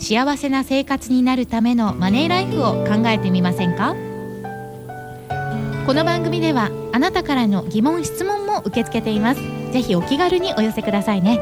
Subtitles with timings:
[0.00, 3.94] 幸せな生活になるためのマネーライフを考えてみませんか？
[5.86, 9.42] この番組ではあなたからの疑問質問も受け付けています。
[9.72, 11.38] ぜひお気軽にお寄せくださいね。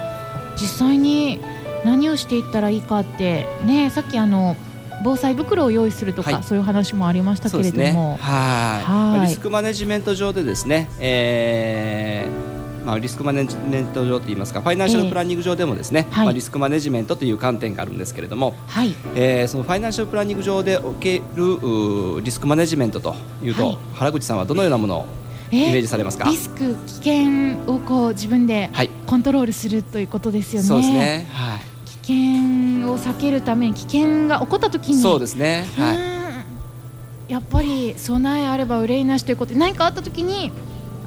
[0.57, 1.41] 実際に
[1.85, 4.57] 何をしていったらいいかってねさっきあの
[5.05, 6.43] 防災袋を用意するとか、はい。
[6.45, 8.19] そういう話もありましたけれども、はい。
[8.19, 9.19] はい。
[9.19, 12.53] まあリスクマネジメント上でですね、えー
[12.85, 16.25] まあ、リスクマネジメント上といいますかファイナンシャルプランニング上でもですね、はい。
[16.27, 18.95] まあ、リスクマネジメントという観点があるんですけれども、はい。
[19.15, 23.79] えーそのファイナンシャルプランニング上でおけるリスクマネジメントというと、はい。
[23.95, 26.25] 原口さんはどのようなものをえイメージされますか？
[26.25, 28.91] リスク危険をこう自分ではい。
[29.07, 30.69] コントロールするということですよね。
[30.69, 31.93] そうですね、はい、危
[32.81, 35.93] 険を避けるために危険が起こった時にそうですね、は
[37.29, 40.51] い、やっぱり備えあれば憂いなしということで何かあった時に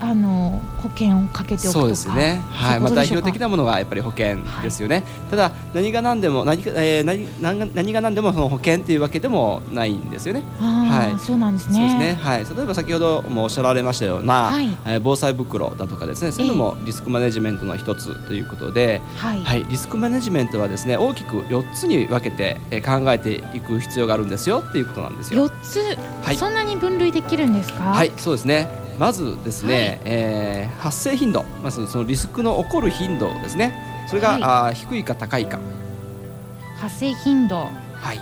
[0.06, 1.74] あの保険をかけておくとか。
[1.74, 2.80] そうですね、はい。
[2.80, 7.28] まあ、代表的ななものがやっぱり保険ですよね、ただ何が何でも何か、えー、何
[7.76, 10.42] 何が何でもその保険っていうわけでもないんですよね。
[10.60, 11.20] はい。
[11.20, 11.76] そうなんですね。
[11.76, 14.68] そうですね、はい、例えば先ほどもおっしゃられましたような、はい。
[14.86, 16.32] えー防災袋だとかですね。
[16.32, 25.44] そういうのもリスクマネジメントの一つということで、はい、はい、リスクマネジメントはですね大きく4つに分けて、えー考えていく必要があるんですよっていうことなんですよ。
[25.44, 25.80] 四つ、
[26.24, 26.36] はい。
[26.38, 27.84] そんなに分類できるんですか？
[27.84, 28.85] はい、そうですね。
[29.00, 30.00] まずですね、はい。
[30.06, 33.74] えー発生頻度、まずそのリスクの起こる頻度ですね。
[34.08, 34.44] それが、はい。
[34.44, 35.60] あー低いか高いか。
[36.80, 37.56] 発生頻度。
[37.56, 38.20] はい。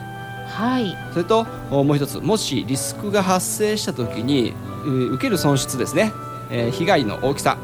[0.47, 0.97] はい。
[1.11, 4.53] それとおもう一つ、もしリスクが発生したときに、
[4.85, 6.11] 受ける損失ですね、
[6.49, 7.57] えー被害の大きさ、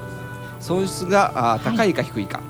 [0.59, 2.41] 損失があ高いか低いか。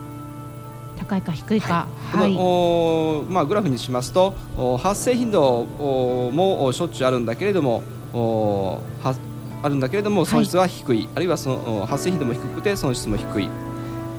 [0.97, 1.88] 高いか低いか。
[2.12, 7.84] こはい、のおーまあ、グラフにしますとお発生頻度おもおしょっちゅうあるんだけれども
[8.14, 9.16] おは
[9.62, 10.25] あるんだけれどもはい。
[10.28, 13.50] 損失は低い、あるいはそのお発生頻度も低くて損失も低い、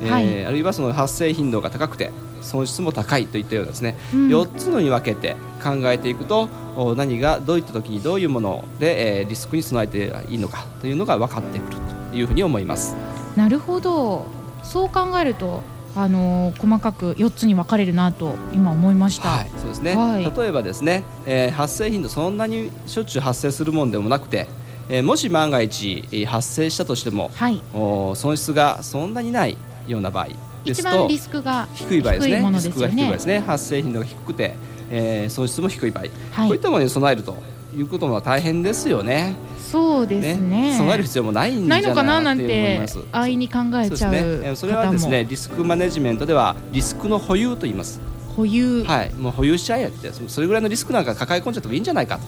[0.03, 0.47] えーはい。
[0.47, 2.11] あるいはその発生頻度が高くて
[2.43, 4.29] 損失も高いといったようなですね、うん。
[4.29, 11.77] 4つのに分けて考えていくとお何がどういった時にどういうもので、えーリスクに備えていいのかというのが分かってくる
[12.11, 12.97] というふうに思います。
[13.37, 14.27] なるほど。
[14.63, 15.63] そう考えると
[15.97, 20.25] あのー細かく四つに分かれるなと今思いました、はい、そうですね、はい。
[20.25, 24.47] 例えばですね、えー発生頻度そんなにしょっちゅう発生するもんでもなくて、
[24.91, 27.61] えーもし万が一えー発生したとしてもはい。
[27.73, 29.57] お損失がそんなにない
[29.87, 30.29] ような場合
[30.65, 32.51] ですと一番リスクが低い場合ですね。
[32.53, 33.39] リスクが低い場合ですね。
[33.41, 34.55] 発生頻度が低くて、
[34.91, 36.49] えー損失も低い場合、はい。
[36.49, 37.37] こういったものに備えると
[37.77, 39.35] いうことは大変ですよね。
[39.71, 40.75] そうですね。
[40.77, 42.99] 備える必要もないんじゃないのかなかなんて思いなてます。
[43.13, 44.19] 安易に考えちゃうそうですね。
[44.49, 48.01] えーそれはですねリスクマネジメントではリスクの保有と言います。
[48.37, 49.15] 保有、はい。
[49.15, 52.23] もう保有しちゃえってそそれぐらいのリスクなんか抱え込んじゃってもいいんじゃないかと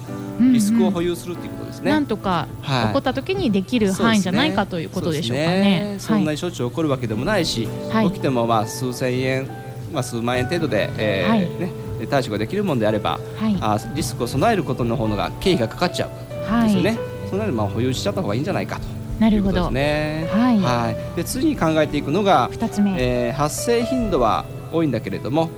[0.53, 1.91] リスクを保有するっていうことですね。
[1.91, 2.87] なんとかはい。
[2.89, 5.97] 起こった時にできる範囲じゃないかということでしょうかそうですね。
[5.99, 8.07] そんなにしょっちゅう起こるわけでもないし、はい。
[8.09, 9.49] 起きてもまあ数千円、
[9.93, 11.41] まあ、数万円程度で、えーはい。
[11.41, 11.73] ね、
[12.09, 13.57] 対処ができるものであれば、はい。
[13.61, 16.51] あリスクを備えることの方のが経費がかかっちゃう。
[16.51, 16.67] んはい。
[16.67, 16.99] ですよね。
[17.31, 18.83] そうなるとまあ保有しちゃった方がいいんじゃないかと。
[19.21, 19.59] なるほど。
[19.59, 19.81] いうことで
[20.27, 20.35] す。
[20.35, 20.59] ね。
[20.63, 21.17] はい。
[21.17, 25.51] で次に考えていくのが、二つ目、えー発生頻度は多いんだけれども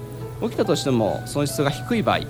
[0.42, 2.26] 起きたとしても損失が低い場合、はい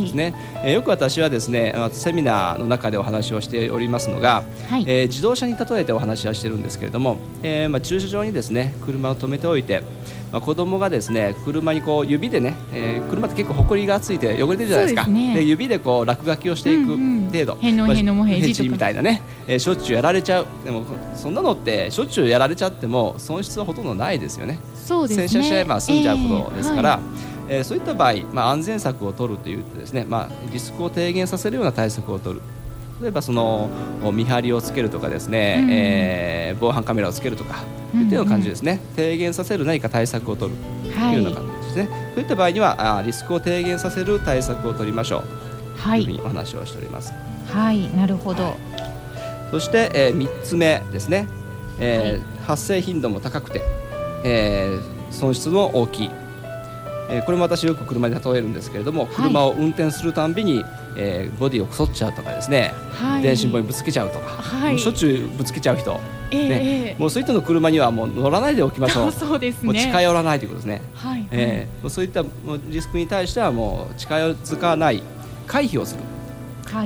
[0.00, 0.34] ですね、
[0.64, 4.84] えーよく私はですねあセミナーの中でお話をしておりますのが、はい。
[4.86, 9.82] えー自動車に例えてお話はしてるんですけれども、えーまあ、駐車場にですね車を止めておいて、
[10.30, 15.00] まあ、子供がですね車にこう指でね、えー車って結構ほこりがついて汚れてるじゃないですか。
[15.02, 15.42] ですね。
[15.42, 17.30] 指でこう落書きをしていくうんうん。
[17.30, 20.46] 程度、へのへのもへみたいなね、えーしょっちゅうやられちゃう。
[20.64, 20.84] でも
[21.14, 24.58] そんなのってしょっちゅうやられちゃっても損失はほとんどないですよね。
[24.74, 25.28] そうですね。
[25.28, 32.42] 洗車しちゃえば済んじゃうことですから、えーはいえーそういった場合、まあ、安全策を取るというとですね、まあ、リスクを低減させるような対策を取る。
[33.02, 33.70] 例えばその
[34.04, 35.70] お見張りをつけるとかですね、うん。
[35.70, 37.62] えー防犯カメラをつけるとか、
[37.94, 38.80] うんといったような感じですね。
[38.96, 40.92] 低減させる何か対策を取る。
[40.92, 41.16] とはい。
[41.16, 45.22] いうような感じですね、そういった場合にはあーリスクを低減させる対策を取りましょう。
[45.78, 46.04] はい。
[46.04, 47.12] というふうにお話をしております。
[47.48, 48.54] はいなるほど。
[49.50, 51.26] そして、え3つ目ですね、
[51.80, 53.62] えー発生頻度も高くて、
[54.24, 54.82] えー
[55.12, 56.10] 損失も大きい、
[57.10, 59.14] えーこれも私よく車に例えるんですけれども、はい。
[59.14, 60.64] 車を運転するたんびに、
[60.96, 63.22] えーボディをこそっちゃうとかですね、はい。
[63.22, 64.78] 電信棒にぶつけちゃうとか、はい。
[64.78, 66.60] しょっちゅうぶつけちゃう人、えーね。
[66.90, 67.00] えー。
[67.00, 69.12] もうそういったの車にはもう乗らないでおきましょう。
[69.12, 69.66] そうですね。
[69.66, 71.26] もう近寄らないということですね、はい。
[71.30, 72.24] えーもうそういった
[72.68, 75.02] リスクに対してはもう近づかない
[75.46, 76.02] 回避をする。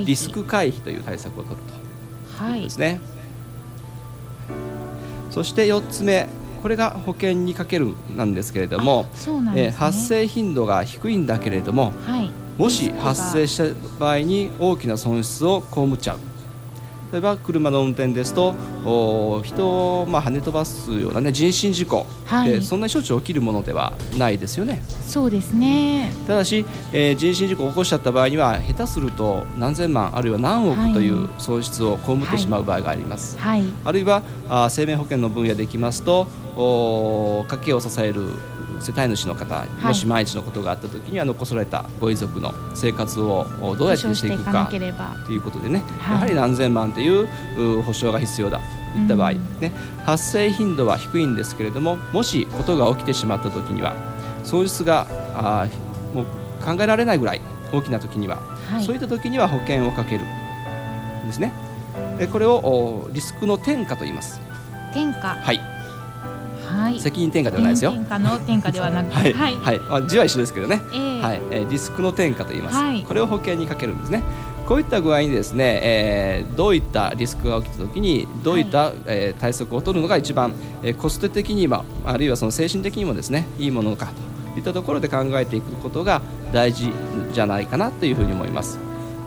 [0.05, 1.61] リスク回避という対策を取る
[2.39, 2.45] と。
[2.45, 3.01] はいですね。
[5.31, 6.29] そして4つ目、
[6.65, 13.65] これが保険にかけるなんですけれども、ねえー発生頻度が低いんだけれども、はいもし発生した
[13.99, 16.19] 場合に大きな損失を被っちゃう。
[17.15, 18.57] 例えば車の運転ですと
[19.45, 22.51] 人をまあ跳ね飛ばすような、ね、人身事故はい。
[22.51, 24.83] でそんなにしょっちゅう起きるものではないですよね。
[25.07, 26.11] そうですね。
[26.27, 33.39] ただし、えー人身事故を起こしちゃった場合には下手すると何千万あるいは何億という損失を被ってしまう場合があります。
[33.39, 33.63] はい。
[33.85, 36.27] あるいはあー生命保険の分野でいきますと
[36.57, 38.31] おー家計を支える
[38.81, 39.69] 世帯主の方、い。
[39.85, 44.69] もし万一のことがあった時には残されたご遺族の生活をおどうやってしていくか
[45.27, 46.15] ということでね、はい。
[46.15, 48.61] やはり何千万というう保証が必要だ。
[48.95, 49.61] といった場合、うん。
[49.61, 49.73] ね、
[50.05, 53.97] 発生頻度は低いんですけれどももしことが起きてしまった時には
[54.45, 56.25] 損失があーもう
[56.65, 57.41] 考えられないぐらい
[57.73, 58.37] 大きな時には
[58.71, 58.85] はい。
[58.85, 60.25] そういった時には保険をかける。
[61.25, 61.53] んですね。
[62.19, 64.41] でこれをおリスクの転嫁と言います。
[64.93, 65.61] 天下はい、
[66.65, 67.01] はい。
[67.01, 67.93] 責任転嫁ではないですよ。
[67.93, 69.57] 天下の天下ではなくはい、はい。
[69.57, 70.81] はい、まあ字は一緒ですけどね。
[70.93, 73.03] えーはい、えーリスクの転嫁と言います、はい。
[73.03, 74.23] これを保険にかけるんですね。
[74.67, 84.07] こういった具合にですね、えーどういったリスクが起きた時にどういった、えー対策を取るのが一番、えーコスト的にもあるいはその精神的にもですねいいものか
[84.55, 86.23] といったところで考えていくことが
[86.53, 86.91] 大事
[87.33, 88.79] じゃないかなというふうに思います。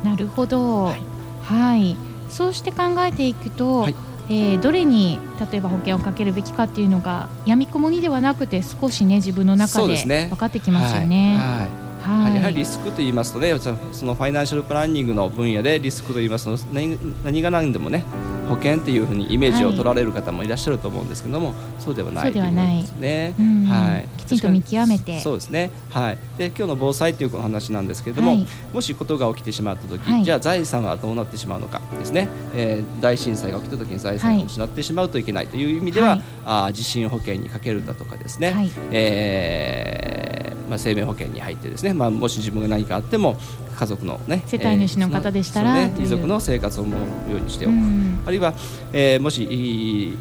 [0.03, 0.85] なるほど。
[0.85, 0.95] は
[1.43, 1.91] はい。
[1.91, 1.97] い、
[2.29, 3.95] そうして考えていくと、はい。
[4.29, 5.19] えーどれに
[5.51, 11.86] 例えば保険をかけるべきかっていうのがやみくもにではなくて少しね自分の中で分かってきますよね。
[12.07, 12.35] はい。
[12.35, 18.05] やはりリスクと言いますとね、そのファイナンシャルプランニングの分野でリスクと言いますと何何が何でもね
[18.47, 22.67] 保険っていうふうにイメージを取られる方もいらっしゃると思うんですけども、そうではないそうではない。
[22.67, 23.35] ということですね。
[23.37, 23.65] うん。
[23.65, 25.19] はい、きちんと見極めて。
[25.19, 25.69] そうですね。
[25.89, 26.17] はい。
[26.37, 28.47] で今日の防災というお話なんですけれども、はい。
[28.71, 30.23] もしことが起きてしまった時、はい。
[30.23, 32.29] じゃあ財産はどうなってしまうのかですね。
[32.55, 36.21] えー大震災が起きた時に財産を失ってしまうといけないという意味では、はい。
[36.45, 38.51] あー地震保険にかけるだとかですね。
[38.51, 38.71] はい。
[38.91, 40.36] えー
[40.69, 43.37] まあ、生命保険に入ってですね、まあ、もし自分が何かあっても
[43.77, 48.19] 家族のね世帯主の方でしたらね、遺族の生活を守るようにしておく、うん。
[48.25, 48.53] あるいは、
[48.93, 50.17] えーもし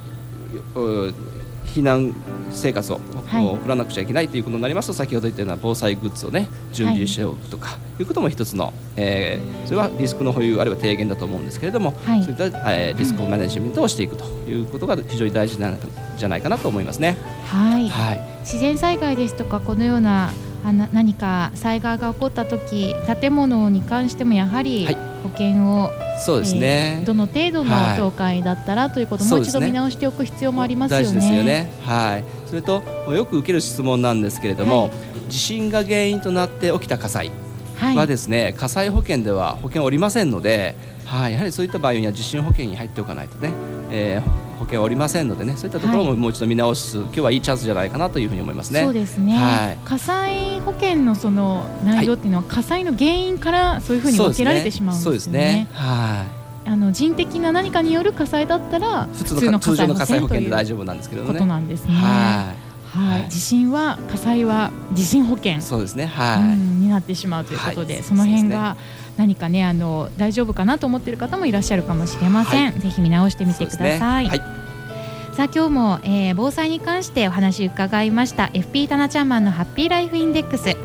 [1.76, 2.14] 避難
[2.50, 3.46] 生活を、はい。
[3.46, 12.22] 送らなくちゃいけないということになりますと先ほど言ったような防災グッズをね準備しておくとか、い、うことも一つの、えーそれはリスクの保有あるいは低減だと思うんですけれども、はい。
[12.22, 15.78] そういった、えーリスクマネジメントをしていくということが非常に大事なん
[16.16, 17.16] じゃないかなと思いますね。
[17.46, 17.88] はい。
[17.88, 18.20] はい。
[18.40, 20.32] 自然災害ですとかこのような
[20.66, 24.98] あな何か災害が起こった時建物に関してもやはりはい。
[25.22, 25.90] 保険を、
[26.24, 27.96] そうですね、えーどの程度のはい。
[27.96, 29.60] 倒壊だったらということもう一そうですね。
[29.60, 31.04] 度見直しておく必要もありますよね。
[31.04, 31.72] 大事ですよね。
[31.82, 32.24] はい。
[32.46, 34.90] それとよく受ける質問なんですけれども、はい。
[35.28, 37.30] 地震が原因となって起きた火災
[37.76, 43.50] はい、はですね、火災保険では保険おりませんので、はい、やはりそういった場合には地震保険に入っておかないとね、
[43.90, 48.82] えー保険おりませんのでね、そういったところはいももう一度見直す、今日はいいチャンスじゃないかなというふうに思いますね。
[48.82, 55.68] そうですね、はい火災保険のその内容っていうのは、火災の原因からそういうふうに分けられてしまうんそうですよねですね。。
[55.72, 56.46] はい。
[56.68, 61.38] あの人的な何かによる火災だったら普通の火災保険で大丈丈夫なんですけれどね。
[61.38, 61.94] となんですね。
[61.94, 62.56] ははい、
[62.96, 65.62] はい地震は火災は地震保険い。
[65.62, 66.06] そうですね。
[66.06, 66.40] はい。
[66.40, 68.76] うんになってしまうということで、はいその辺が
[69.16, 74.28] 何かねあの大丈夫かなと思っている方もいらっしゃるかもしれません、ぜひ見直してみてください。
[74.28, 80.76] さあ今日も、えー防災に関してお話伺いました FP タナちゃんマンのハッピーライフインデックス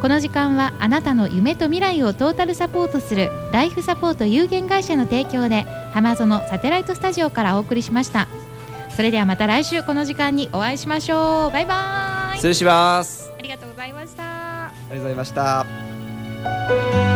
[0.00, 5.62] この時間はあなたの夢と未来をトータルサポートするライフサポート有限会社の提供で
[5.92, 8.28] 浜園サテライトスタジオからお送りしました
[8.98, 11.52] それではまた来週この時間にお会いしましょう。
[11.52, 12.36] バイバイ。
[12.38, 13.30] 失礼します。
[13.38, 14.24] ありがとうございました。
[14.24, 17.07] ありがとうございました